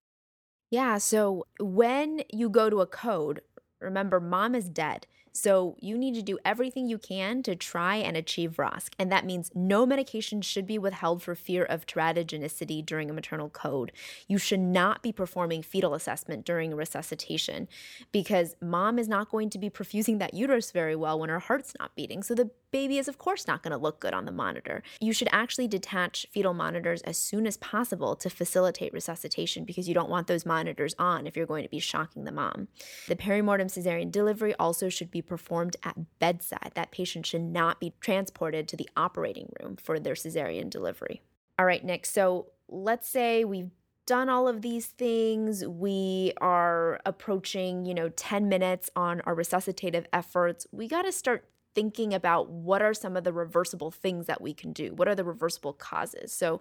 Yeah, 0.70 0.98
so 0.98 1.46
when 1.60 2.22
you 2.30 2.50
go 2.50 2.68
to 2.70 2.80
a 2.80 2.86
code, 2.86 3.42
remember 3.80 4.20
mom 4.20 4.54
is 4.54 4.68
dead. 4.68 5.06
So 5.38 5.76
you 5.80 5.96
need 5.96 6.14
to 6.16 6.22
do 6.22 6.38
everything 6.44 6.88
you 6.88 6.98
can 6.98 7.44
to 7.44 7.54
try 7.54 7.96
and 7.96 8.16
achieve 8.16 8.56
ROSC. 8.56 8.88
And 8.98 9.12
that 9.12 9.24
means 9.24 9.52
no 9.54 9.86
medication 9.86 10.42
should 10.42 10.66
be 10.66 10.78
withheld 10.78 11.22
for 11.22 11.36
fear 11.36 11.64
of 11.64 11.86
teratogenicity 11.86 12.84
during 12.84 13.08
a 13.08 13.12
maternal 13.12 13.48
code. 13.48 13.92
You 14.26 14.38
should 14.38 14.58
not 14.58 15.02
be 15.02 15.12
performing 15.12 15.62
fetal 15.62 15.94
assessment 15.94 16.44
during 16.44 16.74
resuscitation 16.74 17.68
because 18.10 18.56
mom 18.60 18.98
is 18.98 19.06
not 19.08 19.30
going 19.30 19.48
to 19.50 19.58
be 19.58 19.70
perfusing 19.70 20.18
that 20.18 20.34
uterus 20.34 20.72
very 20.72 20.96
well 20.96 21.20
when 21.20 21.30
her 21.30 21.38
heart's 21.38 21.72
not 21.78 21.94
beating. 21.94 22.24
So 22.24 22.34
the 22.34 22.50
baby 22.70 22.98
is, 22.98 23.08
of 23.08 23.18
course, 23.18 23.46
not 23.46 23.62
going 23.62 23.72
to 23.72 23.78
look 23.78 24.00
good 24.00 24.14
on 24.14 24.24
the 24.24 24.32
monitor. 24.32 24.82
You 25.00 25.12
should 25.12 25.28
actually 25.32 25.68
detach 25.68 26.26
fetal 26.30 26.54
monitors 26.54 27.02
as 27.02 27.16
soon 27.16 27.46
as 27.46 27.56
possible 27.56 28.16
to 28.16 28.30
facilitate 28.30 28.92
resuscitation 28.92 29.64
because 29.64 29.88
you 29.88 29.94
don't 29.94 30.10
want 30.10 30.26
those 30.26 30.46
monitors 30.46 30.94
on 30.98 31.26
if 31.26 31.36
you're 31.36 31.46
going 31.46 31.64
to 31.64 31.68
be 31.68 31.78
shocking 31.78 32.24
the 32.24 32.32
mom. 32.32 32.68
The 33.06 33.16
perimortem 33.16 33.66
cesarean 33.66 34.10
delivery 34.10 34.54
also 34.58 34.88
should 34.88 35.10
be 35.10 35.22
performed 35.22 35.76
at 35.84 36.18
bedside. 36.18 36.72
That 36.74 36.90
patient 36.90 37.26
should 37.26 37.42
not 37.42 37.80
be 37.80 37.94
transported 38.00 38.68
to 38.68 38.76
the 38.76 38.88
operating 38.96 39.50
room 39.60 39.76
for 39.76 39.98
their 39.98 40.14
cesarean 40.14 40.70
delivery. 40.70 41.22
All 41.58 41.66
right, 41.66 41.84
Nick. 41.84 42.06
So 42.06 42.46
let's 42.68 43.08
say 43.08 43.44
we've 43.44 43.70
done 44.08 44.28
all 44.30 44.48
of 44.48 44.62
these 44.62 44.86
things. 44.86 45.66
We 45.66 46.32
are 46.40 46.98
approaching, 47.04 47.84
you 47.84 47.92
know, 47.92 48.08
10 48.08 48.48
minutes 48.48 48.88
on 48.96 49.20
our 49.22 49.34
resuscitative 49.34 50.06
efforts. 50.12 50.66
We 50.72 50.88
got 50.88 51.02
to 51.02 51.12
start 51.12 51.44
thinking 51.78 52.12
about 52.12 52.50
what 52.50 52.82
are 52.82 52.92
some 52.92 53.16
of 53.16 53.22
the 53.22 53.32
reversible 53.32 53.92
things 53.92 54.26
that 54.26 54.40
we 54.40 54.52
can 54.52 54.72
do? 54.72 54.92
What 54.94 55.06
are 55.06 55.14
the 55.14 55.22
reversible 55.22 55.72
causes? 55.72 56.32
So, 56.32 56.60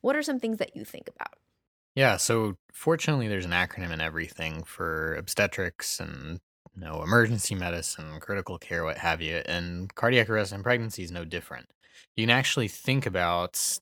what 0.00 0.16
are 0.16 0.22
some 0.22 0.40
things 0.40 0.58
that 0.58 0.74
you 0.74 0.84
think 0.84 1.08
about? 1.14 1.38
Yeah, 1.94 2.16
so 2.16 2.56
fortunately, 2.72 3.28
there's 3.28 3.44
an 3.44 3.52
acronym 3.52 3.92
in 3.92 4.00
everything 4.00 4.64
for 4.64 5.14
obstetrics 5.14 6.00
and 6.00 6.40
you 6.74 6.80
know 6.80 7.04
emergency 7.04 7.54
medicine, 7.54 8.18
critical 8.18 8.58
care, 8.58 8.82
what 8.82 8.98
have 8.98 9.22
you. 9.22 9.42
And 9.46 9.94
cardiac 9.94 10.28
arrest 10.28 10.50
and 10.50 10.64
pregnancy 10.64 11.04
is 11.04 11.12
no 11.12 11.24
different. 11.24 11.66
You 12.16 12.24
can 12.24 12.30
actually 12.30 12.66
think 12.66 13.06
about 13.06 13.78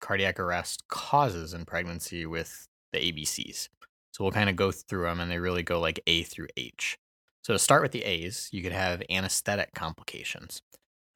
cardiac 0.00 0.38
arrest 0.38 0.86
causes 0.86 1.54
in 1.54 1.64
pregnancy 1.64 2.24
with 2.24 2.68
the 2.92 3.00
ABCs. 3.00 3.68
So 4.12 4.22
we'll 4.22 4.32
kind 4.32 4.48
of 4.48 4.54
go 4.54 4.70
through 4.70 5.06
them 5.06 5.18
and 5.18 5.28
they 5.28 5.40
really 5.40 5.64
go 5.64 5.80
like 5.80 5.98
A 6.06 6.22
through 6.22 6.46
H. 6.56 6.98
So 7.44 7.52
to 7.52 7.58
start 7.58 7.82
with 7.82 7.92
the 7.92 8.04
A's, 8.04 8.48
you 8.52 8.62
could 8.62 8.72
have 8.72 9.02
anesthetic 9.10 9.74
complications. 9.74 10.62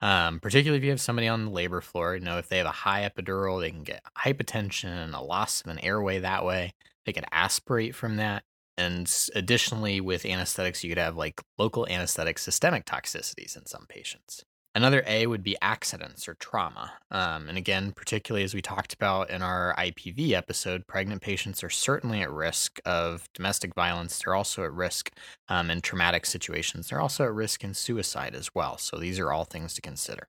Um, 0.01 0.39
particularly 0.41 0.79
if 0.79 0.85
you 0.85 0.91
have 0.91 1.01
somebody 1.01 1.27
on 1.27 1.47
the 1.47 1.51
labor 1.51 1.81
floor, 1.81 2.15
you 2.15 2.21
know, 2.21 2.39
if 2.39 2.49
they 2.49 2.59
have 2.59 2.67
a 2.67 2.71
high 2.71 3.09
epidural, 3.09 3.61
they 3.61 3.71
can 3.71 3.83
get 3.83 4.03
hypotension, 4.17 4.91
and 4.91 5.15
a 5.15 5.21
loss 5.21 5.61
of 5.63 5.69
an 5.69 5.81
airway 5.81 6.21
that 6.21 6.45
way. 6.45 6.73
They 7.07 7.13
could 7.13 7.25
aspirate 7.33 7.95
from 7.95 8.17
that. 8.17 8.45
And 8.77 9.13
additionally, 9.35 10.01
with 10.01 10.25
anesthetics, 10.25 10.85
you 10.85 10.91
could 10.91 10.99
have 10.99 11.17
like 11.17 11.43
local 11.59 11.89
anesthetic 11.89 12.39
systemic 12.39 12.85
toxicities 12.85 13.57
in 13.57 13.67
some 13.67 13.87
patients. 13.89 14.45
Another 14.79 15.03
A 15.09 15.27
would 15.27 15.43
be 15.43 15.57
accidents 15.61 16.29
or 16.29 16.35
trauma. 16.35 16.93
Um, 17.11 17.49
and 17.49 17.59
again, 17.59 17.91
particularly 17.91 18.45
as 18.45 18.55
we 18.55 18.63
talked 18.63 18.95
about 18.95 19.29
in 19.29 19.43
our 19.43 19.75
IPV 19.77 20.31
episode, 20.31 20.87
pregnant 20.87 21.21
patients 21.21 21.65
are 21.65 21.69
certainly 21.69 22.23
at 22.23 22.31
risk 22.31 22.79
of 22.85 23.29
domestic 23.35 23.75
violence. 23.75 24.21
They're 24.21 24.37
also 24.37 24.63
at 24.63 24.73
risk 24.73 25.11
um, 25.49 25.69
in 25.69 25.81
traumatic 25.81 26.27
situations. 26.27 26.91
They're 26.91 27.01
also 27.01 27.25
at 27.25 27.35
risk 27.35 27.65
in 27.65 27.75
suicide 27.75 28.37
as 28.37 28.55
well. 28.55 28.79
So 28.79 28.99
these 28.99 29.19
are 29.19 29.33
all 29.33 29.43
things 29.43 29.75
to 29.75 29.81
consider. 29.81 30.29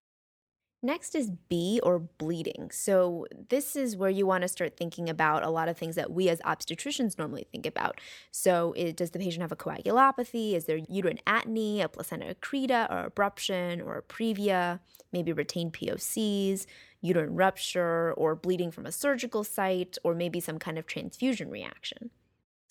Next 0.82 1.14
is 1.14 1.32
B 1.50 1.82
or 1.84 2.00
bleeding. 2.00 2.70
So, 2.72 3.26
this 3.50 3.76
is 3.76 3.98
where 3.98 4.10
you 4.10 4.26
want 4.26 4.44
to 4.44 4.48
start 4.48 4.78
thinking 4.78 5.10
about 5.10 5.44
a 5.44 5.50
lot 5.50 5.68
of 5.68 5.78
things 5.78 5.96
that 5.96 6.12
we 6.12 6.30
as 6.30 6.40
obstetricians 6.42 7.18
normally 7.18 7.46
think 7.52 7.66
about. 7.66 8.00
So, 8.32 8.74
it, 8.78 8.96
does 8.96 9.12
the 9.12 9.20
patient 9.20 9.42
have 9.42 9.52
a 9.52 9.58
coagulopathy? 9.58 10.54
Is 10.54 10.66
there 10.66 10.80
uterine 10.88 11.20
atony, 11.28 11.84
a 11.84 11.90
placenta 11.90 12.34
accreta, 12.34 12.90
or 12.90 13.10
abruption, 13.10 13.86
or 13.86 13.98
a 13.98 14.02
previa? 14.02 14.80
Maybe 15.12 15.34
retained 15.34 15.74
POCs, 15.74 16.66
uterine 17.02 17.36
rupture, 17.36 18.14
or 18.14 18.36
bleeding 18.36 18.72
from 18.72 18.86
a 18.86 18.92
surgical 18.94 19.44
site, 19.44 19.98
or 20.06 20.16
maybe 20.16 20.40
some 20.40 20.60
kind 20.60 20.78
of 20.78 20.88
transfusion 20.88 21.50
reaction. 21.50 22.10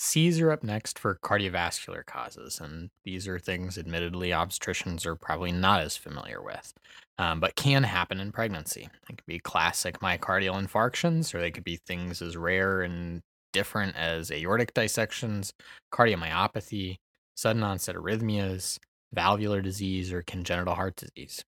C's 0.00 0.40
are 0.40 0.52
up 0.52 0.62
next 0.62 0.96
for 0.98 1.18
cardiovascular 1.24 2.06
causes, 2.06 2.60
and 2.60 2.90
these 3.04 3.26
are 3.26 3.38
things, 3.38 3.76
admittedly, 3.76 4.30
obstetricians 4.30 5.04
are 5.04 5.16
probably 5.16 5.50
not 5.50 5.80
as 5.80 5.96
familiar 5.96 6.40
with, 6.40 6.72
um, 7.18 7.40
but 7.40 7.56
can 7.56 7.82
happen 7.82 8.20
in 8.20 8.30
pregnancy. 8.30 8.88
It 9.10 9.16
could 9.18 9.26
be 9.26 9.40
classic 9.40 9.98
myocardial 9.98 10.54
infarctions, 10.54 11.34
or 11.34 11.40
they 11.40 11.50
could 11.50 11.64
be 11.64 11.76
things 11.76 12.22
as 12.22 12.36
rare 12.36 12.82
and 12.82 13.22
different 13.52 13.96
as 13.96 14.30
aortic 14.30 14.72
dissections, 14.72 15.52
cardiomyopathy, 15.92 16.98
sudden 17.36 17.64
onset 17.64 17.96
arrhythmias, 17.96 18.78
valvular 19.12 19.60
disease, 19.60 20.12
or 20.12 20.22
congenital 20.22 20.76
heart 20.76 20.94
disease. 20.94 21.42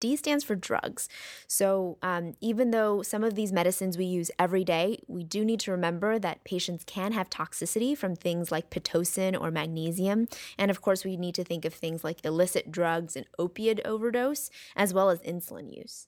D 0.00 0.16
stands 0.16 0.44
for 0.44 0.54
drugs. 0.54 1.08
So, 1.46 1.98
um, 2.02 2.34
even 2.40 2.70
though 2.70 3.02
some 3.02 3.24
of 3.24 3.34
these 3.34 3.52
medicines 3.52 3.98
we 3.98 4.04
use 4.04 4.30
every 4.38 4.64
day, 4.64 4.98
we 5.06 5.24
do 5.24 5.44
need 5.44 5.60
to 5.60 5.70
remember 5.70 6.18
that 6.18 6.44
patients 6.44 6.84
can 6.84 7.12
have 7.12 7.30
toxicity 7.30 7.96
from 7.96 8.14
things 8.14 8.52
like 8.52 8.70
Pitocin 8.70 9.40
or 9.40 9.50
magnesium. 9.50 10.28
And 10.56 10.70
of 10.70 10.80
course, 10.82 11.04
we 11.04 11.16
need 11.16 11.34
to 11.36 11.44
think 11.44 11.64
of 11.64 11.74
things 11.74 12.04
like 12.04 12.24
illicit 12.24 12.70
drugs 12.70 13.16
and 13.16 13.26
opioid 13.38 13.80
overdose, 13.84 14.50
as 14.76 14.94
well 14.94 15.10
as 15.10 15.20
insulin 15.20 15.74
use. 15.76 16.06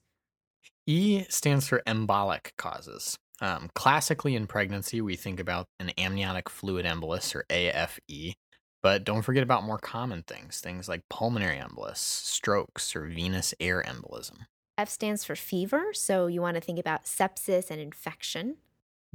E 0.86 1.24
stands 1.28 1.68
for 1.68 1.82
embolic 1.86 2.56
causes. 2.56 3.16
Um, 3.40 3.70
classically, 3.74 4.34
in 4.34 4.46
pregnancy, 4.46 5.00
we 5.00 5.16
think 5.16 5.40
about 5.40 5.66
an 5.78 5.92
amniotic 5.96 6.50
fluid 6.50 6.84
embolus 6.84 7.34
or 7.34 7.44
AFE, 7.48 8.34
but 8.82 9.04
don't 9.04 9.22
forget 9.22 9.42
about 9.42 9.64
more 9.64 9.78
common 9.78 10.22
things, 10.22 10.60
things 10.60 10.88
like 10.88 11.08
pulmonary 11.08 11.58
embolus, 11.58 11.98
strokes, 11.98 12.94
or 12.96 13.06
venous 13.06 13.54
air 13.60 13.82
embolism. 13.86 14.46
F 14.78 14.88
stands 14.88 15.24
for 15.24 15.36
fever, 15.36 15.92
so 15.92 16.26
you 16.26 16.40
want 16.40 16.54
to 16.54 16.60
think 16.60 16.78
about 16.78 17.04
sepsis 17.04 17.70
and 17.70 17.80
infection. 17.80 18.56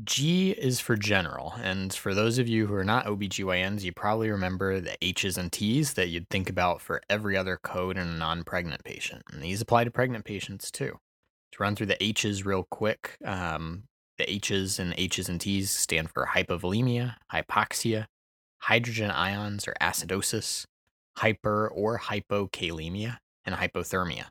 G 0.03 0.51
is 0.51 0.81
for 0.81 0.97
general, 0.97 1.53
and 1.63 1.93
for 1.93 2.13
those 2.13 2.37
of 2.37 2.49
you 2.49 2.67
who 2.67 2.73
are 2.73 2.83
not 2.83 3.05
OBGYNs, 3.05 3.83
you 3.83 3.93
probably 3.93 4.29
remember 4.29 4.81
the 4.81 4.97
H's 5.01 5.37
and 5.37 5.51
T's 5.51 5.93
that 5.93 6.09
you'd 6.09 6.29
think 6.29 6.49
about 6.49 6.81
for 6.81 7.01
every 7.09 7.37
other 7.37 7.57
code 7.63 7.97
in 7.97 8.07
a 8.07 8.17
non 8.17 8.43
pregnant 8.43 8.83
patient. 8.83 9.23
And 9.31 9.41
these 9.41 9.61
apply 9.61 9.85
to 9.85 9.91
pregnant 9.91 10.25
patients 10.25 10.69
too. 10.69 10.99
To 11.53 11.63
run 11.63 11.75
through 11.75 11.85
the 11.87 12.03
H's 12.03 12.45
real 12.45 12.67
quick, 12.69 13.17
um, 13.23 13.83
the 14.17 14.29
H's 14.29 14.79
and 14.79 14.93
H's 14.97 15.29
and 15.29 15.39
T's 15.39 15.71
stand 15.71 16.09
for 16.11 16.27
hypovolemia, 16.35 17.15
hypoxia, 17.33 18.07
hydrogen 18.65 19.11
ions 19.11 19.67
or 19.67 19.75
acidosis, 19.79 20.65
hyper 21.17 21.67
or 21.67 21.99
hypokalemia, 21.99 23.17
and 23.45 23.55
hypothermia. 23.55 24.25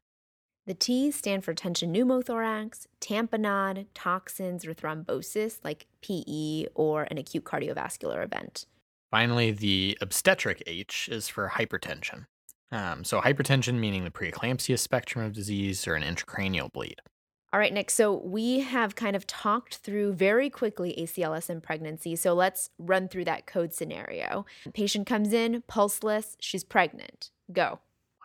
The 0.67 0.75
T's 0.75 1.15
stand 1.15 1.45
for 1.45 1.55
tension 1.55 1.95
pneumothorax, 1.95 2.87
tamponade, 3.01 3.87
toxins, 3.95 4.67
or 4.67 4.75
thrombosis 4.75 5.59
like 5.63 5.87
PE 6.01 6.67
or 6.75 7.05
an 7.11 7.19
acute 7.19 7.45
cardiovascular 7.45 8.25
event. 8.25 8.67
Finally, 9.11 9.53
the 9.53 9.97
obstetric 10.01 10.63
H 10.67 11.09
is 11.13 11.29
for 11.29 11.51
hypertension. 11.51 12.27
Um, 12.73 13.05
so, 13.05 13.21
hypertension 13.21 13.75
meaning 13.75 14.03
the 14.03 14.11
preeclampsia 14.11 14.79
spectrum 14.79 15.25
of 15.25 15.33
disease 15.33 15.87
or 15.87 15.95
an 15.95 16.03
intracranial 16.03 16.73
bleed. 16.73 17.01
All 17.55 17.61
right, 17.61 17.73
Nick. 17.73 17.89
So 17.89 18.15
we 18.15 18.63
have 18.63 18.97
kind 18.97 19.15
of 19.15 19.29
talked 19.29 19.77
through 19.77 20.15
very 20.15 20.51
quickly 20.51 20.93
ACLS 20.99 21.49
and 21.49 21.63
pregnancy. 21.63 22.17
So 22.17 22.35
let's 22.35 22.71
run 22.81 23.07
through 23.07 23.27
that 23.27 23.47
code 23.47 23.73
scenario. 23.73 24.45
Patient 24.73 25.07
comes 25.07 25.33
in, 25.33 25.63
pulseless, 25.69 26.37
she's 26.41 26.65
pregnant. 26.65 27.31
Go. 27.53 27.79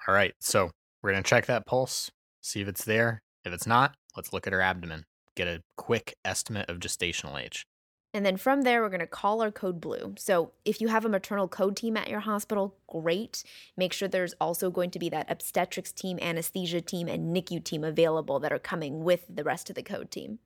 All 0.08 0.16
right. 0.16 0.34
So 0.40 0.72
we're 1.04 1.12
going 1.12 1.22
to 1.22 1.30
check 1.30 1.46
that 1.46 1.68
pulse, 1.68 2.10
see 2.42 2.62
if 2.62 2.68
it's 2.68 2.84
there. 2.86 3.22
If 3.46 3.54
it's 3.54 3.68
not, 3.68 3.94
let's 4.18 4.34
look 4.34 4.48
at 4.48 4.54
her 4.54 4.62
abdomen, 4.62 5.06
get 5.36 5.48
a 5.48 5.62
quick 5.78 6.16
estimate 6.26 6.68
of 6.68 6.80
gestational 6.80 7.40
age. 7.40 7.68
And 8.14 8.26
then 8.26 8.38
from 8.38 8.64
there, 8.64 8.82
we're 8.82 8.90
going 8.90 9.02
to 9.02 9.08
call 9.08 9.42
our 9.42 9.52
code 9.52 9.80
blue. 9.80 10.16
So 10.18 10.52
if 10.66 10.82
you 10.82 10.88
have 10.88 11.06
a 11.06 11.10
maternal 11.10 11.48
code 11.48 11.76
team 11.76 11.96
at 11.96 12.10
your 12.10 12.22
hospital, 12.22 12.76
great. 12.88 13.44
Make 13.78 13.94
sure 13.94 14.08
there's 14.08 14.34
also 14.42 14.72
going 14.72 14.90
to 14.92 15.00
be 15.00 15.10
that 15.10 15.30
obstetrics 15.30 15.92
team, 15.92 16.18
anesthesia 16.20 16.82
team, 16.82 17.08
and 17.08 17.36
NICU 17.36 17.64
team 17.64 17.84
available 17.84 18.40
that 18.40 18.52
are 18.52 18.60
coming 18.60 19.04
with 19.04 19.26
the 19.30 19.44
rest 19.44 19.70
of 19.70 19.76
the 19.76 19.84
code 19.84 20.10
team. 20.10 20.40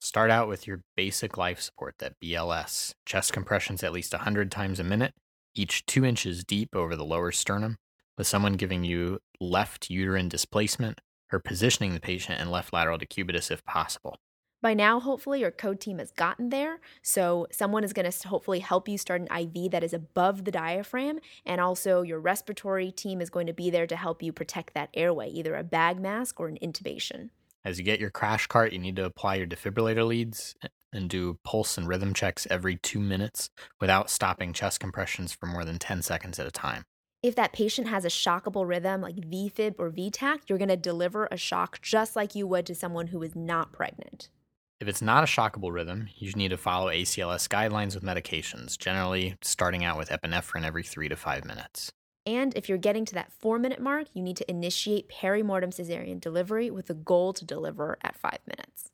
Start 0.00 0.30
out 0.30 0.46
with 0.46 0.68
your 0.68 0.84
basic 0.96 1.36
life 1.36 1.60
support, 1.60 1.96
that 1.98 2.20
BLS. 2.22 2.94
Chest 3.04 3.32
compressions 3.32 3.82
at 3.82 3.92
least 3.92 4.12
100 4.12 4.48
times 4.52 4.78
a 4.78 4.84
minute, 4.84 5.12
each 5.56 5.84
two 5.86 6.04
inches 6.04 6.44
deep 6.44 6.76
over 6.76 6.94
the 6.94 7.04
lower 7.04 7.32
sternum, 7.32 7.78
with 8.16 8.28
someone 8.28 8.52
giving 8.52 8.84
you 8.84 9.18
left 9.40 9.90
uterine 9.90 10.28
displacement 10.28 11.00
or 11.32 11.40
positioning 11.40 11.94
the 11.94 12.00
patient 12.00 12.40
in 12.40 12.48
left 12.48 12.72
lateral 12.72 12.96
decubitus 12.96 13.50
if 13.50 13.64
possible. 13.64 14.20
By 14.60 14.74
now, 14.74 14.98
hopefully, 14.98 15.40
your 15.40 15.52
code 15.52 15.80
team 15.80 15.98
has 15.98 16.10
gotten 16.10 16.48
there. 16.48 16.80
So, 17.00 17.46
someone 17.52 17.84
is 17.84 17.92
going 17.92 18.10
to 18.10 18.28
hopefully 18.28 18.58
help 18.58 18.88
you 18.88 18.98
start 18.98 19.20
an 19.20 19.28
IV 19.30 19.70
that 19.70 19.84
is 19.84 19.92
above 19.92 20.44
the 20.44 20.50
diaphragm. 20.50 21.20
And 21.46 21.60
also, 21.60 22.02
your 22.02 22.18
respiratory 22.18 22.90
team 22.90 23.20
is 23.20 23.30
going 23.30 23.46
to 23.46 23.52
be 23.52 23.70
there 23.70 23.86
to 23.86 23.96
help 23.96 24.20
you 24.20 24.32
protect 24.32 24.74
that 24.74 24.90
airway, 24.94 25.30
either 25.30 25.54
a 25.54 25.62
bag 25.62 26.00
mask 26.00 26.40
or 26.40 26.48
an 26.48 26.58
intubation. 26.60 27.30
As 27.64 27.78
you 27.78 27.84
get 27.84 28.00
your 28.00 28.10
crash 28.10 28.48
cart, 28.48 28.72
you 28.72 28.80
need 28.80 28.96
to 28.96 29.04
apply 29.04 29.36
your 29.36 29.46
defibrillator 29.46 30.06
leads 30.06 30.56
and 30.92 31.08
do 31.08 31.38
pulse 31.44 31.78
and 31.78 31.86
rhythm 31.86 32.12
checks 32.12 32.46
every 32.50 32.76
two 32.76 32.98
minutes 32.98 33.50
without 33.80 34.10
stopping 34.10 34.52
chest 34.52 34.80
compressions 34.80 35.32
for 35.32 35.46
more 35.46 35.64
than 35.64 35.78
10 35.78 36.02
seconds 36.02 36.38
at 36.38 36.46
a 36.46 36.50
time. 36.50 36.82
If 37.22 37.34
that 37.34 37.52
patient 37.52 37.88
has 37.88 38.04
a 38.04 38.08
shockable 38.08 38.66
rhythm 38.66 39.02
like 39.02 39.16
VFib 39.16 39.74
or 39.78 39.90
VTach, 39.90 40.42
you're 40.48 40.58
going 40.58 40.68
to 40.68 40.76
deliver 40.76 41.28
a 41.30 41.36
shock 41.36 41.80
just 41.82 42.16
like 42.16 42.34
you 42.34 42.46
would 42.46 42.64
to 42.66 42.74
someone 42.74 43.08
who 43.08 43.22
is 43.22 43.36
not 43.36 43.72
pregnant. 43.72 44.30
If 44.80 44.86
it's 44.86 45.02
not 45.02 45.24
a 45.24 45.26
shockable 45.26 45.72
rhythm, 45.72 46.08
you 46.16 46.30
need 46.32 46.50
to 46.50 46.56
follow 46.56 46.88
ACLS 46.88 47.48
guidelines 47.48 47.94
with 47.94 48.04
medications, 48.04 48.78
generally 48.78 49.36
starting 49.42 49.84
out 49.84 49.98
with 49.98 50.10
epinephrine 50.10 50.64
every 50.64 50.84
three 50.84 51.08
to 51.08 51.16
five 51.16 51.44
minutes. 51.44 51.92
And 52.24 52.56
if 52.56 52.68
you're 52.68 52.78
getting 52.78 53.04
to 53.06 53.14
that 53.14 53.32
four 53.32 53.58
minute 53.58 53.80
mark, 53.80 54.06
you 54.14 54.22
need 54.22 54.36
to 54.36 54.48
initiate 54.48 55.08
perimortem 55.08 55.74
cesarean 55.74 56.20
delivery 56.20 56.70
with 56.70 56.90
a 56.90 56.94
goal 56.94 57.32
to 57.32 57.44
deliver 57.44 57.98
at 58.02 58.16
five 58.16 58.38
minutes. 58.46 58.90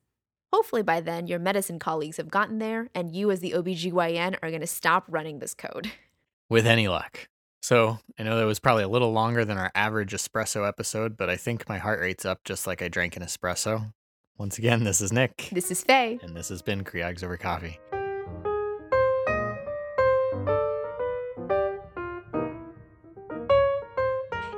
Hopefully, 0.55 0.83
by 0.83 1.01
then, 1.01 1.27
your 1.27 1.41
medicine 1.41 1.79
colleagues 1.79 2.17
have 2.17 2.31
gotten 2.31 2.61
there, 2.61 2.89
and 2.95 3.15
you, 3.15 3.31
as 3.31 3.41
the 3.41 3.51
OBGYN, 3.51 4.39
are 4.41 4.51
going 4.51 4.61
to 4.61 4.67
stop 4.67 5.05
running 5.09 5.41
this 5.41 5.53
code. 5.53 5.91
With 6.49 6.67
any 6.67 6.89
luck. 6.89 7.29
So, 7.61 7.99
I 8.19 8.23
know 8.23 8.39
that 8.39 8.47
was 8.47 8.61
probably 8.61 8.85
a 8.85 8.89
little 8.89 9.13
longer 9.13 9.45
than 9.45 9.59
our 9.59 9.73
average 9.75 10.13
espresso 10.13 10.67
episode, 10.67 11.17
but 11.17 11.29
I 11.29 11.37
think 11.37 11.69
my 11.69 11.79
heart 11.79 12.01
rate's 12.01 12.25
up 12.25 12.45
just 12.45 12.67
like 12.67 12.81
I 12.83 12.89
drank 12.89 13.17
an 13.17 13.23
espresso. 13.23 13.93
Once 14.37 14.59
again, 14.59 14.83
this 14.83 15.01
is 15.01 15.13
Nick. 15.13 15.49
This 15.53 15.71
is 15.71 15.83
Faye. 15.83 16.19
And 16.23 16.37
this 16.37 16.49
has 16.49 16.61
been 16.61 16.83
Creogs 16.83 17.23
Over 17.23 17.37
Coffee. 17.37 17.79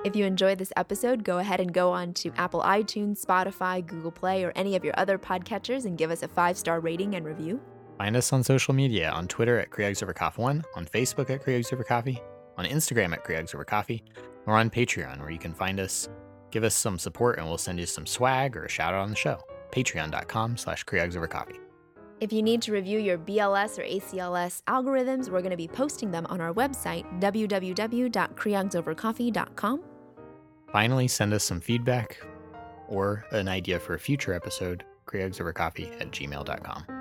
If 0.03 0.17
you 0.17 0.25
enjoyed 0.25 0.57
this 0.59 0.73
episode, 0.77 1.25
go 1.25 1.39
ahead 1.39 1.61
and 1.61 1.75
go 1.75 1.91
on 1.91 2.15
to 2.15 2.33
Apple 2.37 2.63
iTunes, 2.63 3.23
Spotify, 3.23 3.85
Google 3.85 4.13
Play, 4.13 4.45
or 4.45 4.53
any 4.55 4.77
of 4.77 4.85
your 4.85 4.95
other 4.97 5.19
podcatchers 5.19 5.85
and 5.85 5.99
give 5.99 6.11
us 6.11 6.23
a 6.23 6.29
five 6.29 6.57
star 6.57 6.81
rating 6.81 7.17
and 7.17 7.27
review. 7.27 7.61
Find 7.99 8.17
us 8.17 8.33
on 8.33 8.43
social 8.45 8.73
media 8.73 9.11
on 9.11 9.29
Twitter 9.29 9.59
at 9.59 9.71
CreogsoverCoffee1, 9.71 10.65
on 10.75 10.87
Facebook 10.87 11.29
at 11.29 11.45
Creogsovercoffee, 11.45 12.21
on 12.57 12.65
Instagram 12.65 13.13
at 13.13 13.25
Creogsovercoffee, 13.25 14.03
or 14.47 14.57
on 14.57 14.71
Patreon, 14.71 15.21
where 15.21 15.31
you 15.31 15.39
can 15.39 15.53
find 15.53 15.81
us, 15.81 16.09
give 16.51 16.65
us 16.65 16.75
some 16.75 16.99
support, 16.99 17.39
and 17.39 17.47
we'll 17.47 17.59
send 17.59 17.79
you 17.79 17.87
some 17.87 18.07
swag 18.07 18.57
or 18.57 18.65
a 18.65 18.69
shout 18.71 18.95
out 18.95 19.01
on 19.01 19.11
the 19.11 19.17
show. 19.17 19.43
Patreon.com 19.71 20.57
slash 20.57 20.85
Creogsovercoffee. 20.85 21.59
If 22.19 22.33
you 22.33 22.43
need 22.43 22.63
to 22.63 22.73
review 22.73 22.99
your 22.99 23.19
BLS 23.19 23.79
or 23.79 23.83
ACLS 23.83 24.63
algorithms, 24.65 25.29
we're 25.29 25.43
going 25.43 25.51
to 25.51 25.57
be 25.57 25.69
posting 25.69 26.11
them 26.11 26.25
on 26.27 26.41
our 26.41 26.55
website, 26.55 27.05
www.creogsovercoffee.com. 27.21 29.83
Finally, 30.73 31.09
send 31.09 31.35
us 31.35 31.45
some 31.45 31.61
feedback 31.61 32.17
or 32.89 33.27
an 33.33 33.49
idea 33.49 33.79
for 33.79 33.93
a 33.95 33.99
future 33.99 34.33
episode, 34.33 34.83
creogsovercoffee 35.07 36.01
at 36.01 36.11
gmail.com. 36.11 36.96